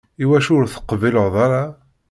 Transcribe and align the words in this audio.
Iwacu 0.23 0.51
ur 0.57 0.65
teqbileḍ 0.73 1.33
ara? 1.45 1.63